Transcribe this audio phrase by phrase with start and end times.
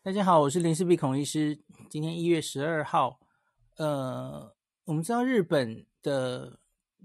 [0.00, 1.58] 大家好，我是林氏璧孔医师。
[1.90, 3.18] 今天一月十二号，
[3.76, 6.60] 呃，我们知道日本的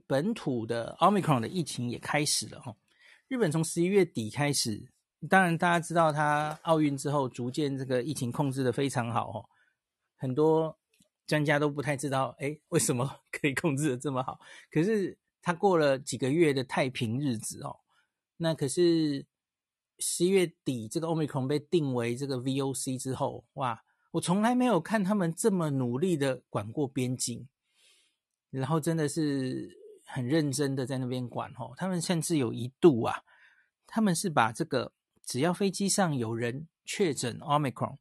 [0.06, 2.74] 本土的 Omicron 的疫情也开始了哈。
[3.28, 4.92] 日本从十一月底开始，
[5.28, 9.50] 当然大家知道，它奥运之后逐渐这个疫情控制的非常好哈。
[10.16, 10.78] 很多
[11.26, 14.40] 专家都不太知道，哎，为什么可以控制的这么好？
[14.72, 17.80] 可是它过了几个月的太平日子哦，
[18.38, 19.26] 那可是。
[20.00, 23.84] 十一月底，这个 Omicron 被定为这个 VOC 之后，哇！
[24.12, 27.50] 我从来没有看他们这么努力的管过边境，
[28.52, 29.76] 然后真的是
[30.06, 31.74] 很认真的在那边管哦。
[31.76, 33.24] 他们甚至有一度啊，
[33.88, 34.94] 他们是把这个
[35.26, 37.98] 只要飞机上有人确诊 Omicron，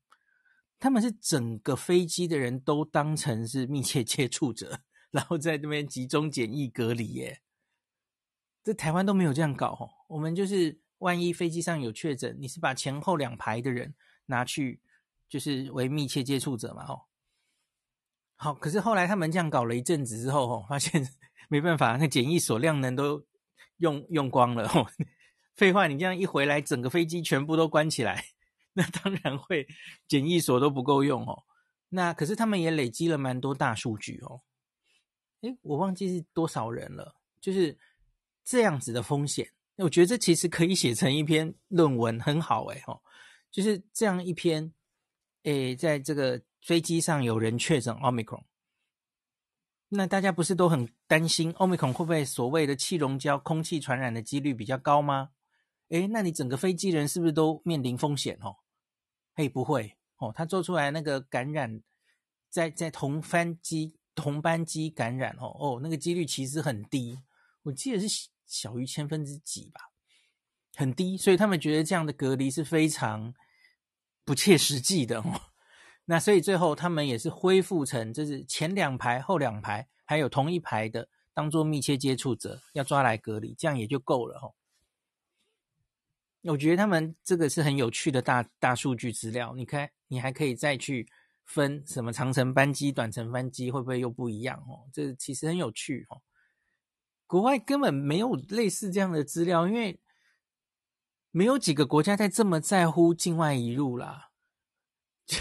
[0.78, 4.80] 他们是整个飞机的人都当成是密切接触者，
[5.11, 7.41] 然后在那边集中检疫隔离耶。
[8.62, 10.81] 这台湾都没有这样搞哦，我们就是。
[11.02, 13.92] 万一飞机上有确诊，你是把前后两排的人
[14.27, 14.80] 拿去，
[15.28, 16.87] 就是为密切接触者嘛？
[16.87, 17.06] 吼，
[18.36, 21.06] 好，可是后来他们这样搞了一阵子之后，吼，发现
[21.50, 23.27] 没办法，那检疫所量能都
[23.78, 24.86] 用用光了，吼。
[25.55, 28.25] 废话，你这样一回来，整个飞机全部都关起来，
[28.72, 29.66] 那当然会
[30.09, 31.44] 检疫所都不够用哦。
[31.91, 34.41] 那可是他们也累积了蛮多大数据哦。
[35.42, 37.77] 诶，我忘记是多少人了，就是
[38.44, 39.50] 这样子的风险。
[39.77, 43.03] 我觉得这其实可以写成一篇论文，很好诶吼，
[43.51, 44.73] 就是这样一篇，
[45.45, 48.45] 诶，在这个飞机上有人确诊 Omicron，
[49.89, 55.31] 那大家不是都很担心 Omicron 会不会所谓的气溶胶空气传染的几率比较高吗？
[55.89, 58.56] 诶，那你整个飞机人是不是都面临风险哦？
[59.34, 61.83] 嘿，不会哦，他做出来那个感染，
[62.50, 67.19] 在在同班机同班机感染哦哦，那个几率其实很低，
[67.62, 68.28] 我记得是。
[68.53, 69.81] 小于千分之几吧，
[70.77, 73.33] 很低，所以他们觉得这样的隔离是非常
[74.25, 75.41] 不切实际的哦。
[76.05, 84.53] 那所以最后他们也是恢复成，就是前两排、后两排还有同一排的，当做密切接触者要抓来隔离，这样也就够了哦。
[86.43, 89.55] 我觉得他们这个是很有趣的大大数据资料。
[89.55, 91.09] 你看，你还可以再去
[91.44, 94.82] 分什么长程班机、短程班机会不会又不一样哦？
[94.93, 96.21] 这其实很有趣哦。
[97.32, 99.98] 国外根本没有类似这样的资料，因为
[101.31, 104.32] 没有几个国家在这么在乎境外移入啦，
[105.25, 105.38] 就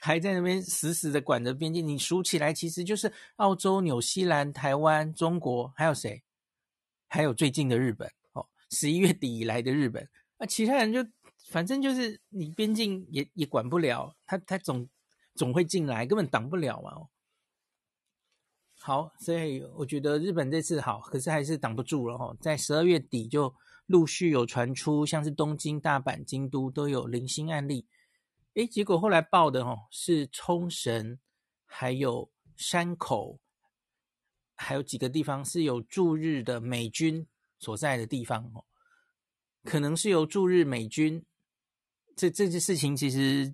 [0.00, 1.86] 还在那边死死的管着边境。
[1.86, 6.24] 你数起来，其实就是澳洲、纽西兰、台湾、中国，还有谁？
[7.06, 10.08] 还有最近的日本哦，十一月底以来的日本。
[10.38, 11.06] 那其他人就
[11.44, 14.88] 反正就是你边境也也管不了，他他总
[15.36, 16.90] 总会进来，根本挡不了嘛。
[16.96, 17.08] 哦。
[18.86, 22.32] 好，所以我觉得日本这次好，可是还是挡不住了哈。
[22.40, 23.52] 在十二月底就
[23.86, 27.84] 陆续有传出，像是东京、大阪、京都都有零星案例。
[28.54, 31.18] 诶，结果后来报的哦是冲绳，
[31.64, 33.40] 还有山口，
[34.54, 37.26] 还有几个地方是有驻日的美军
[37.58, 38.64] 所在的地方哦，
[39.64, 41.20] 可能是由驻日美军。
[42.14, 43.52] 这这件事情其实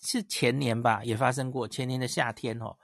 [0.00, 2.78] 是前年吧，也发生过，前年的夏天哦。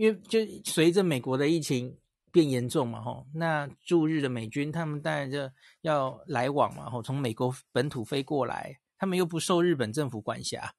[0.00, 1.94] 因为就随着美国的疫情
[2.32, 5.38] 变严重嘛，吼，那驻日的美军他们当然就
[5.82, 10.72] 要来往嘛，吼，从美国本土飞过来，他们又不受日本政府管辖，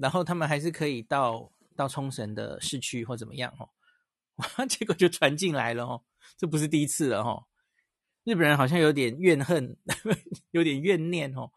[0.00, 3.70] 然后他们还是可以到到冲绳的市区或怎么样，吼，
[4.36, 6.04] 哇， 结果就传进来了，吼，
[6.38, 7.48] 这不是第一次了，吼，
[8.22, 9.76] 日本人好像有点怨恨，
[10.52, 11.50] 有点怨念，吼，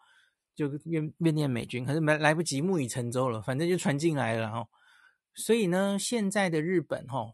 [0.55, 4.67] 就怨怨念美军，可是没来不及，木已成舟了，反正就传进来了，吼。
[5.39, 7.33] 所以呢，现在的日本哈，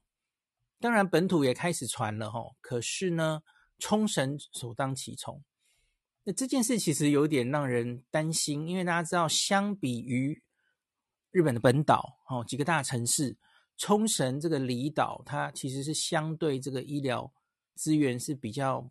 [0.80, 3.42] 当然本土也开始传了哈，可是呢，
[3.80, 5.44] 冲绳首当其冲。
[6.24, 10.40] 那这件事其实有点让人担心，因为大家知道，相比于
[11.32, 13.36] 日本的本岛哦，几个大城市，
[13.76, 17.34] 冲绳这个离岛，它其实是相对这个医疗
[17.74, 18.88] 资源是比较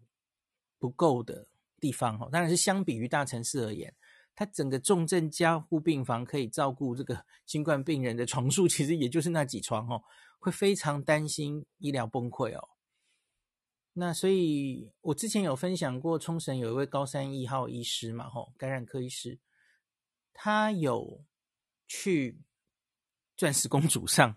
[0.81, 1.47] 不够的
[1.79, 2.29] 地方哈。
[2.33, 3.95] 当然是相比于大城市而言。
[4.35, 10.03] 他整个重症加护病房可以照顾这个 新冠病人的床数，其实也就是那几床哦，
[10.39, 12.69] 会非常担心医疗崩溃哦。
[13.93, 19.39] 那所以我之前有分享过，冲绳有一位高山一号医师嘛，吼，感染科医师，
[20.33, 21.25] 他有
[21.87, 22.41] 去
[23.37, 24.35] 钻石公主上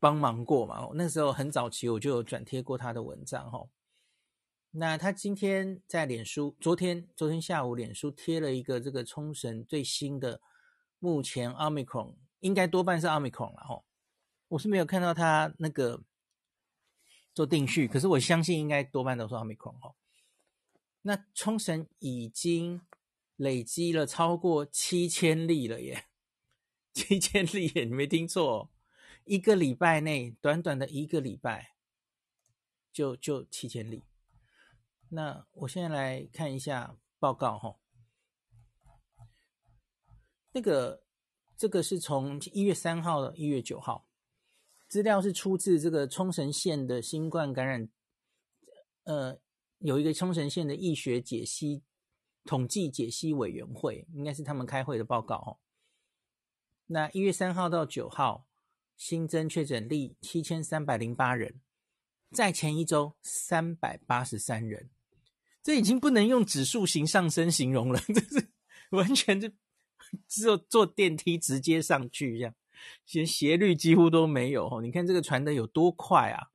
[0.00, 3.70] 帮忙过嘛，那时候很早期我就有转贴过他的文章，吼。
[4.74, 10.40] 那他今天在脸书，昨天昨天下午脸书贴了一个这个冲绳最新的，
[10.98, 13.84] 目前 Omicron 应该多半是 Omicron 了哈，
[14.48, 16.02] 我是没有看到他那个
[17.34, 19.94] 做定序，可是我相信应该多半都是 Omicron 哈。
[21.02, 22.80] 那冲绳已经
[23.36, 26.06] 累积了超过七千例了耶，
[26.94, 28.70] 七千例耶，你没听错，
[29.26, 31.74] 一个礼拜内，短短的一个礼拜，
[32.90, 34.02] 就就七千例。
[35.14, 37.76] 那我现在来看一下报告哈，
[40.52, 41.04] 那个
[41.56, 44.06] 这个是从一月三号到一月九号，
[44.88, 47.90] 资料是出自这个冲绳县的新冠感染，
[49.04, 49.38] 呃，
[49.80, 51.84] 有一个冲绳县的医学解析。
[52.44, 55.58] 统计解析委员会应该是他们开会的报告哦。
[56.86, 58.48] 那一月三号到九号
[58.96, 61.60] 新增确诊例七千三百零八人，
[62.32, 64.90] 在前一周三百八十三人，
[65.62, 68.48] 这已经不能用指数型上升形容了， 这是
[68.90, 69.48] 完全就
[70.28, 72.54] 只有坐电梯直接上去这样，
[73.12, 74.82] 连斜率几乎都没有哦。
[74.82, 76.48] 你看这个传的有多快啊！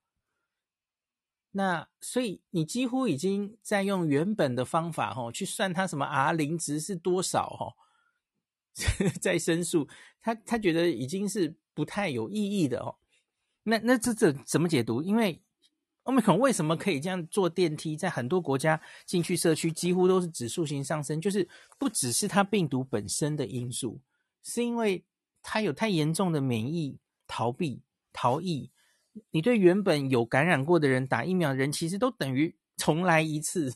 [1.51, 7.73] 那所以你几乎已经在用原本的方法吼去算它什么 R 零值是多少吼，
[9.19, 9.87] 再申诉，
[10.21, 12.97] 他他觉得已经是不太有意义的哦。
[13.63, 15.01] 那那这这怎么解读？
[15.01, 15.41] 因为
[16.07, 23.99] Omicron 为什么可以这样坐电梯，在很多国家进去社区几乎都是指数型上升，就是不只是它病毒本身的因素，
[24.41, 25.03] 是因为
[25.43, 27.81] 它有太严重的免疫逃避
[28.13, 28.71] 逃逸。
[29.31, 33.75] 你对原本有感染过的人打疫苗的人，其实都等于重来一次。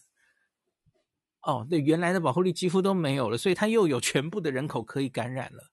[1.42, 5.72] 哦，对，原来的保护力几乎都没有了，所以它又有全部的人口可以感染了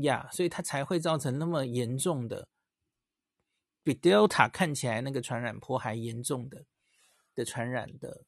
[0.00, 2.48] 呀，所以它才会造成那么严重的，
[3.84, 6.64] 比 Delta 看起来那个传染波还严重的
[7.34, 8.24] 的传染的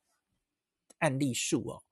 [0.99, 1.82] 案例数哦。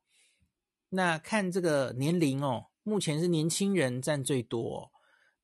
[0.90, 4.92] 那看这个年龄哦，目前是年轻人占最多。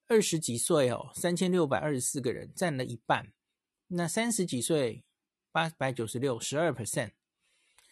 [0.07, 3.33] 二十几岁哦，三千六百二十四个人占了一半。
[3.87, 5.05] 那三十几岁，
[5.51, 7.13] 八百九十六，十二 percent。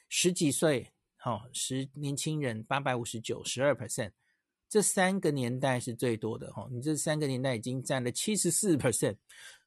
[0.08, 4.12] 十几岁，好、十年轻人八百五十九，十二 percent。
[4.69, 9.16] 这三个年代是最多的、哦，你这三个年代已经占了七十四 percent。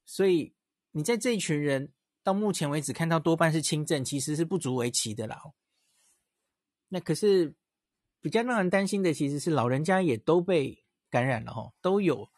[0.05, 0.53] 所以
[0.91, 1.91] 你在这一群人
[2.23, 5.41] 到目前为止看到多半是轻症，其实是不足为奇的啦。
[6.89, 7.55] 那可是
[8.19, 12.29] 比较让人担心的，其实是老人家也都被感染了哈、都有。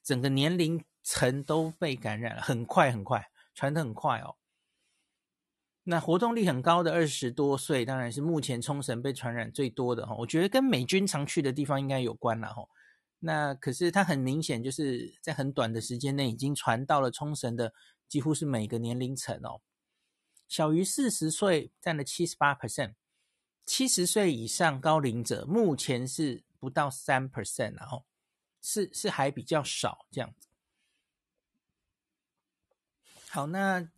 [0.00, 4.36] 整个年龄层都被感染了，很快很快，传得很快哦。
[5.84, 10.14] 那活动力很高的二十多岁，当然是目前冲绳被传染最多的哈。
[10.16, 12.62] 我觉得跟美军常去的地方应该有关了哈。
[13.20, 17.72] 那可是它很明显就是在很短的时间内已经传到了冲绳的
[18.08, 19.60] 几乎是每个年龄层哦。
[20.46, 22.94] 小于四十岁占了七十八 percent，
[23.64, 28.04] 七十岁以上高龄者目前是不到三 percent 然后。
[28.60, 30.48] 是是还比较少这样子。
[33.28, 33.88] 好，那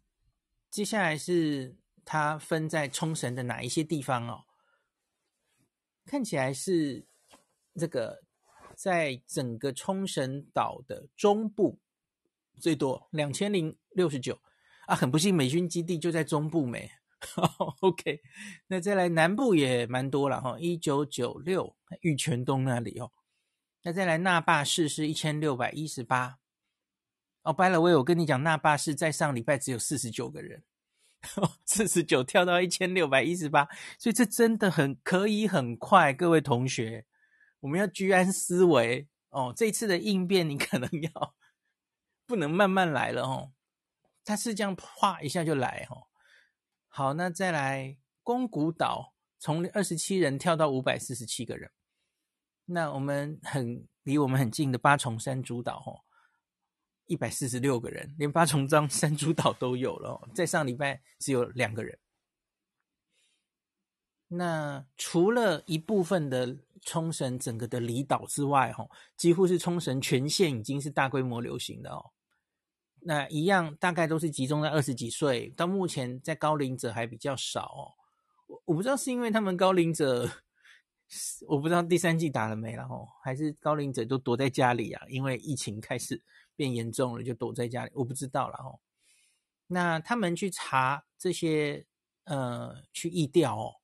[0.70, 4.44] 接下来是它分在冲绳的哪一些地方哦？
[6.04, 7.06] 看起来是
[7.74, 8.22] 这个
[8.80, 11.78] 在整个冲绳岛的中部
[12.58, 14.40] 最多两千零六十九
[14.86, 16.90] 啊，很不幸美军基地就在中部没。
[17.82, 18.22] OK，
[18.68, 23.12] 那再来南部也蛮多了哈，一九九六玉泉东那里哦。
[23.82, 26.38] 那再来，那霸市是一千六百一十八。
[27.42, 30.64] 哦，by the way，我跟你讲，那霸市在上礼拜只有四十九个人，
[31.66, 33.68] 四十九跳到一千六百一十八，
[33.98, 36.14] 所以这真的很可以很快。
[36.14, 37.04] 各位同学，
[37.60, 39.52] 我们要居安思危哦。
[39.56, 41.34] 这次的应变，你 可能要
[42.26, 43.52] 不能慢慢来了哦。
[44.24, 46.08] 它是这样，啪一下就来哦。
[46.88, 51.70] 好，那再来，宫古岛从二十七人跳到五百四十七个人。
[52.66, 56.04] 那我们很离我们很近的八重山诸岛哦，
[57.06, 60.28] 一百四十六个人，连八重山山诸岛都有了哦。
[60.34, 61.98] 在上礼拜只有两个人。
[64.32, 72.12] 那除了一部分的冲绳整个的离岛之外，哈，几乎是冲绳全县已经是大规模流行的哦。
[73.00, 77.82] 那一样大概都是集中在二十几岁，到目前在高龄者还比较少哦。
[78.46, 80.30] 我我不知道是因为他们高龄者。
[81.48, 85.04] 我不知道第三季打了没了吼，还是高龄者都躲在家里啊？
[85.08, 86.22] 因为疫情开始
[86.54, 87.90] 变严重了，就躲在家里。
[87.96, 88.78] 我不知道了吼。
[89.66, 91.84] 那他们去查这些
[92.26, 93.74] 呃，去疫调哦，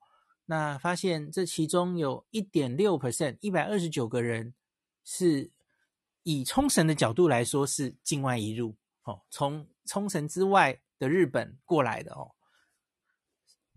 [0.47, 4.55] 那发现这其中有一点六 percent，一百二十九个人
[5.05, 5.51] 是
[6.23, 12.35] 以冲绳的角度来说是境外移入哦，从冲绳之外的日本过来的哦。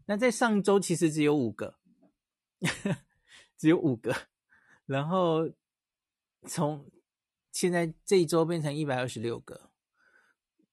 [0.05, 1.77] 那在上周其实只有五个。
[3.57, 4.15] 只有五个，
[4.85, 5.49] 然后
[6.47, 6.89] 从
[7.51, 9.71] 现在这一周变成一百二十六个，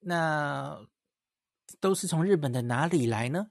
[0.01, 0.87] 那
[1.81, 3.51] 都是从日本的哪里来呢？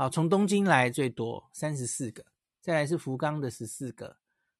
[0.00, 2.24] 好，从东京来最多三十四个，
[2.60, 4.18] 再来是福冈的十四个，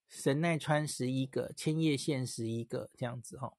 [0.09, 3.55] 神奈川十一个，千叶县十一个，这样子哈。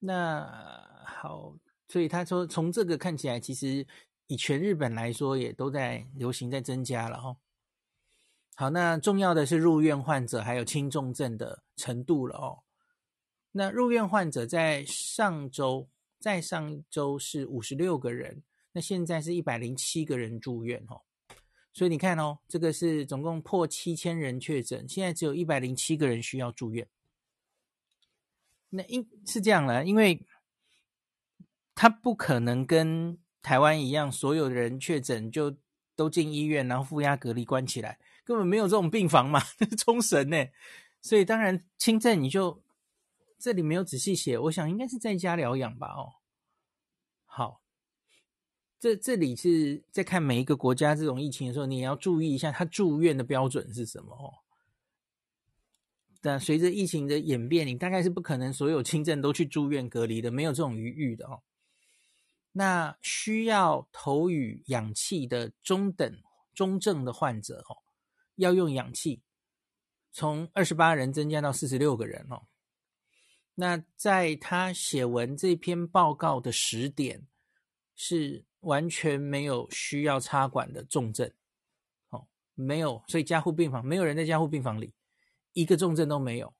[0.00, 3.86] 那好，所以他说从这个看起来，其实
[4.26, 7.36] 以全日本来说，也都在流行在增加了哈。
[8.56, 12.64] 好，那重要的是入院患者还有轻重症的程度了哦。
[13.52, 15.88] 那入院患者在上周，
[16.18, 21.02] 在上周是五十六个人，那现在是一百零七个人住院哦。
[21.72, 26.86] 所以你看哦，这个是总共破七千人确诊，现在只有一百零七个人需要住院。
[28.68, 30.26] 那因是这样了，因为
[31.74, 35.56] 他不可能跟台湾一样，所有人确诊就
[35.96, 37.98] 都进医院，然后负压隔离关起来。
[38.24, 39.40] 根本没有这种病房嘛，
[39.78, 40.36] 冲绳呢，
[41.00, 42.62] 所以当然轻症你就
[43.38, 45.88] 这里没有仔细写，我想应该是在家疗养吧。
[45.88, 46.12] 哦，
[47.24, 47.61] 好，
[48.82, 54.34] 这这里是在看每一个国家这种疫情的时候，你也要注意一下他住院的标准是什么哦。
[56.20, 61.44] 但随着疫情的演变，你大概是不可能所有轻症都去住院隔离的，没有这种余裕的哦。
[62.50, 66.20] 那需要投与氧气的中等、
[66.52, 67.78] 中症的患者哦。
[68.34, 69.22] 要用氧气，
[70.10, 72.48] 从二十八人增加到四十六个人哦。
[73.54, 77.28] 那在他写文这篇报告的时点，
[77.94, 81.30] 是完全没有需要插管的重症，
[82.10, 84.94] 哦，没有，所以加护病房没有人在加护病房里，
[85.52, 86.54] 一个重症都没有。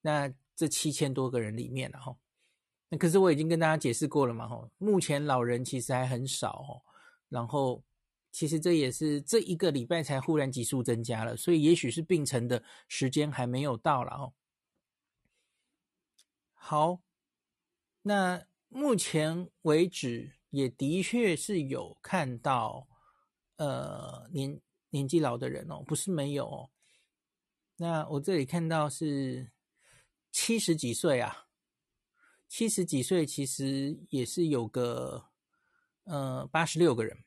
[0.00, 2.18] 那这七千多个人里面，然后，
[2.88, 6.82] 那可是我已经跟大家解释过了嘛，吼，目前老人其实还很少哦，
[7.28, 7.82] 然后。
[8.36, 14.32] 其实这也是这一个礼拜才忽然急速增加了，所以也许是病程的时间还没有到了哦。
[16.52, 17.00] 好，
[18.02, 22.86] 那目前为止也的确是有看到，
[23.56, 26.70] 呃，年年纪老的人哦，不是没有哦。
[27.76, 29.50] 那我这里看到是
[30.30, 31.48] 七十几岁啊，
[32.48, 35.24] 七十几岁其实也是有个
[36.04, 37.18] 呃八十六个人。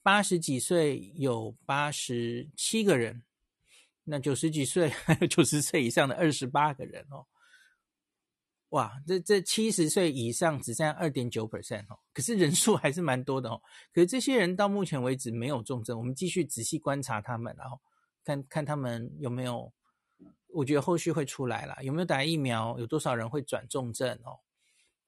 [0.00, 3.24] 八十几岁有八十七个人，
[4.04, 7.26] 那九十几岁还有九十岁以上的二十八个人哦，
[8.72, 13.60] 哇，这这七十岁以上只占二点九 percent 哦，可是人数还是蛮多的哦。
[13.92, 17.78] 可是这些人到目前为止没有重症，我们继续仔细观察他们，然后
[18.24, 19.70] 看看他们有没有，
[20.54, 24.40] 我觉得后续会出来了，有没有打疫苗，有多少人会转重症哦。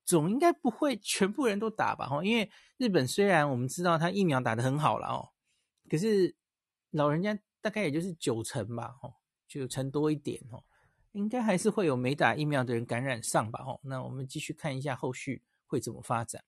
[0.05, 2.07] 总应该不会全部人都打吧？
[2.23, 5.31] 因为日本虽然我们知道他疫苗打得很好了哦，
[5.89, 6.37] 可是
[6.91, 9.15] 老人家大概也就是九成吧，哦，
[9.49, 10.63] 九成多一点哦，
[11.15, 13.65] 应该还是会有没打疫苗的人感染上吧？
[13.65, 16.45] 哦，那我们继续看一下后续会怎么发展。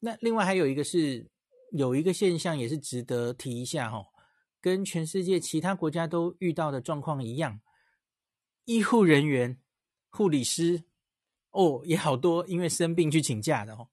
[0.00, 1.30] 那另外还有一个是
[1.70, 4.06] 有一个现象也是值得提一下哦，
[4.60, 7.60] 跟全世界其他国家都遇到的状况一样，
[8.64, 9.58] 医护人员、
[10.10, 10.84] 护理师。
[11.50, 13.88] 哦，也好多因为生病去请假的哦。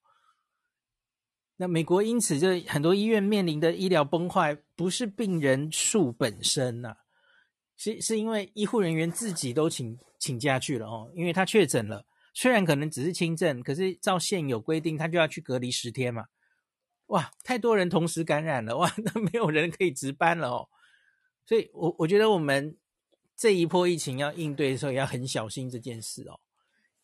[1.55, 6.97] 那美国因此这很多医院面临的医疗崩坏，不是病人数本身呐、
[7.75, 16.25] 是是因为医护人员自己都请请假去了哦，因为他确诊了，虽然可能只是轻症，可是照现有规定，他就要去隔离十天嘛。
[17.07, 20.69] 哇，太多人同时感染了，哇， 那没有人可以值班了哦。
[21.45, 22.77] 所以我我觉得我们
[23.35, 26.39] 这一波疫情要应对的时候，也要很小心这件事哦。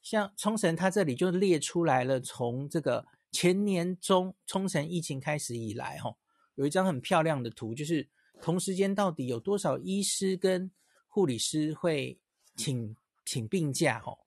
[0.02, 6.16] 像冲绳，它这里就列出来了，从这个前年中冲绳疫情开始以来，哈，
[6.56, 8.08] 有一张很漂亮的图，就是
[8.42, 10.72] 同时间到底有多少医师跟
[11.08, 12.20] 护理师会
[12.56, 14.18] 请请病假，哦。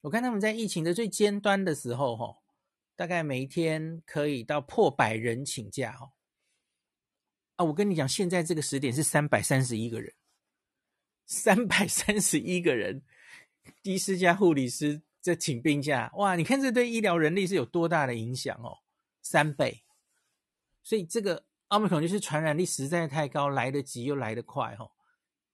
[0.00, 2.38] 我看他们在疫情的最尖端的时候，哈，
[2.96, 6.12] 大概每一天可以到破百人请假，哦。
[7.56, 10.14] 啊，我跟你讲，现在这个时点是三百三十一个人，
[11.26, 13.02] 三百三十一个人。
[13.82, 16.34] 医师加护理师这请病假，哇！
[16.34, 18.78] 你看这对医疗人力是有多大的影响哦，
[19.20, 19.82] 三倍。
[20.82, 24.90] 所以这个奥密克戎就是传染力实在太高，来得急又来得快哦。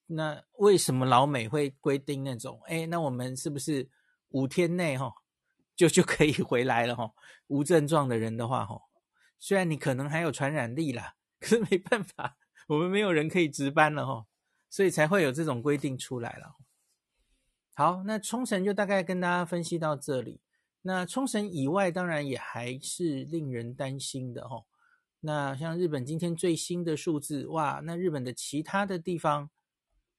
[0.06, 2.58] 那为什么老美会规定那种？
[2.66, 3.90] 哎，那我们是不是
[4.28, 5.12] 五天内哈
[5.74, 7.12] 就就可以回来了哈？
[7.48, 8.80] 无症状的人的话哈，
[9.38, 14.26] 虽然你可能还有传染力啦，可是没办法，我们没有人可以值班了哈，
[14.70, 16.56] 所以才会有这种规定出来了。
[17.74, 20.40] 好，那冲绳就大概跟大家分析到这里。
[20.80, 24.64] 那冲绳以外，当然也还是令人担心的哦。
[25.26, 29.50] 那像日本今天最新的数字，哇，那日本的其他的地方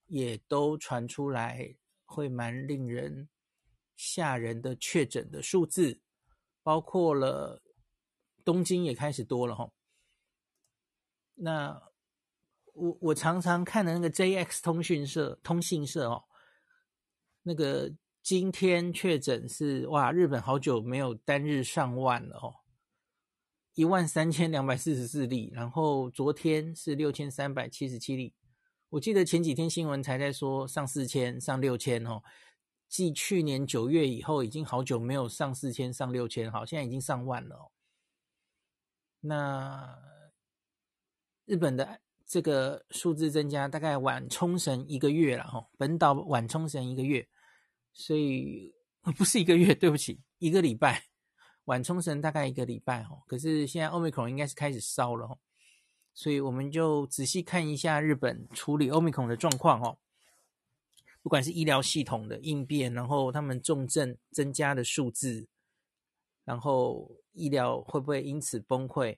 [0.07, 3.29] 也都传出来，会蛮令人
[3.95, 6.01] 吓人的确诊的数字，
[6.61, 7.63] 包括了
[8.43, 9.71] 东京也开始多了哈。
[11.35, 11.81] 那
[12.73, 16.25] 我我常常看的那个 JX 通讯社、通信社哦，
[17.43, 17.89] 那个
[18.21, 22.53] 今天确诊是哇，日本好久没有单日上万了哦，
[23.77, 28.33] 一万三千两百四十四例，然后昨天是六千三百七十七例。
[28.89, 32.23] 我记得前几天新闻才在说上四千、上六千哦，
[32.89, 37.71] 继去年九月以后，已经好久没有上四千、上六千，好，现在已经上万了哦。
[39.19, 39.95] 那
[41.45, 47.27] 日本的这个数字增加，大概晚冲绳一个月了哈，本岛晚冲绳一个月，
[47.93, 48.73] 所以
[49.15, 51.03] 不是一个月，对不起，一个礼拜
[51.67, 53.23] 晚冲绳大概一个礼拜哦。
[53.27, 55.37] 可是现在 Omicron 应该是开始烧了哦，
[56.13, 59.97] 所以我们就仔细看一下日本处理 Omicron 的状况哦，
[61.21, 65.47] 不管是医疗系统的应变，然后他们重症增加的数字。
[66.45, 69.17] 然后医疗会不会因此崩溃？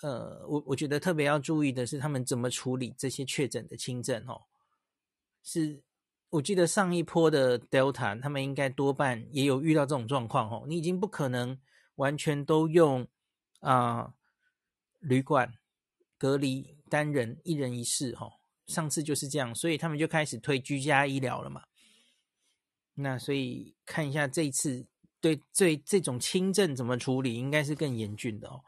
[0.00, 4.44] 呃，我我觉得特别要注意的是，他们怎么处理这些确诊的轻症哦。
[5.42, 5.82] 是，
[6.30, 10.64] 我记得上一波的 Delta，他们应该多半也有遇到这种状况哦。
[10.66, 11.58] 你已经不可能
[11.96, 13.06] 完全都用
[13.60, 14.14] 啊、
[15.00, 15.54] 旅馆
[16.18, 18.34] 隔离单人一人一室哦。
[18.66, 21.62] 上次就是这样，所以他们就开始推居家医疗了嘛。
[22.94, 24.86] 那所以看一下这一次。
[25.18, 28.60] 对，这这种轻症怎么处理，应该是更严峻的哦。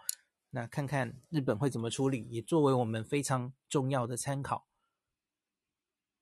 [0.50, 4.66] 那看看日本会怎么处理，也作为我们非常重要的参考。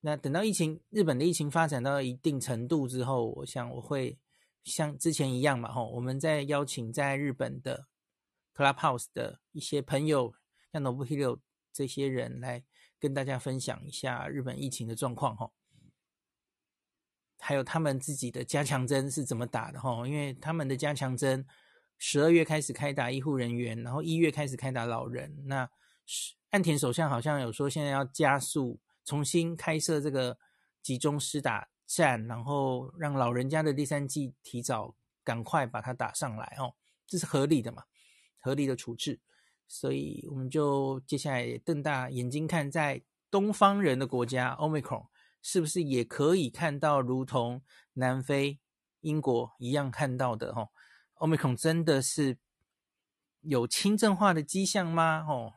[0.07, 4.17] 那等到疫情，日本的疫情发展到一定程度之后，我想我会
[4.63, 7.89] 像之前一样嘛，吼，我们再邀请在日本的
[8.55, 10.33] Clubhouse 的一些朋友，
[10.73, 11.41] 像 Nobuhiro
[11.73, 12.63] 这些人来
[13.01, 15.53] 跟大家分享一下日本疫情的状况，吼。
[17.41, 20.07] 还有他们自己的加强针是怎么打的哈？
[20.07, 21.45] 因为他们的加强针
[21.99, 25.37] 十二月开始开打医护人员，然后一月开始开打老人。
[25.47, 25.69] 那
[26.51, 30.39] 岸田首相好像有说现在要加速重新开设这个
[30.83, 36.75] 集中施打站，然后让老人家的第三剂提早赶快把它打上来哦，
[37.07, 37.85] 这是合理的嘛？
[38.39, 39.21] 合理的处置。
[39.67, 45.07] 所以我们就接下来瞪大眼睛看，在东方人的国家，Omicron。
[45.43, 48.59] 是不是也可以看到，如同南非、
[49.03, 50.51] 英国一样看到的？
[50.51, 50.71] 哦
[51.19, 52.39] ，Omicron 真的是
[53.43, 55.25] 有轻症化的迹象吗？
[55.29, 55.53] 哦，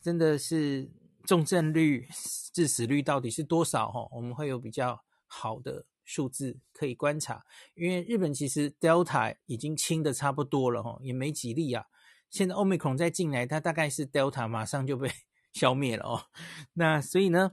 [0.00, 0.90] 真的是
[1.28, 2.08] 重症率、
[2.54, 3.90] 致死率到底是多少？
[3.90, 7.44] 哦，我们会有比较好的数字可以观察。
[7.74, 11.84] 因为日本其实 Delta 已经清的差不多了，哦，也没几例啊。
[12.30, 15.10] 现在 Omicron 再进来，它大概是 Delta 马上就被
[15.52, 16.22] 消灭了哦。
[16.72, 17.52] 那所以呢？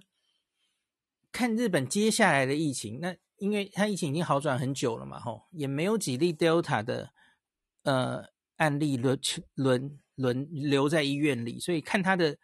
[1.34, 7.12] 看日本接下来的疫情，那因为它疫情已经好转很久了嘛，吼，也没有几例 Delta 的
[7.84, 8.24] 呃
[8.56, 9.20] 案例轮
[9.54, 12.38] 轮轮留在医院里，所以看它的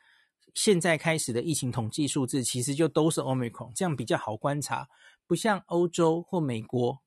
[0.53, 4.87] 现在开始的疫情统计数字，其实就都是 Omicron，这样比较好观察。
[5.25, 7.01] 不像欧洲或美国，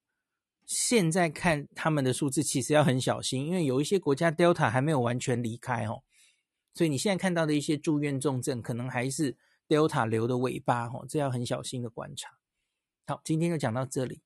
[0.64, 6.02] 现在看他们的数字，其实要很小心，因为有一些国家 Delta 还没有完全离开哦，
[6.74, 9.36] 所以你现在看到的一些住院重症，可能还是。
[9.66, 12.36] Delta 留的尾巴，哦，这要很小心的观察。
[13.06, 14.20] 好，今天就讲到这里。